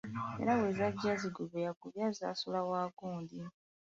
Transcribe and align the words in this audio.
Era 0.41 0.53
bwe 0.59 0.69
zajja 0.77 1.11
zingubyaggubya 1.21 2.07
zansuula 2.17 2.61
wa 2.69 2.81
gundi. 2.97 3.37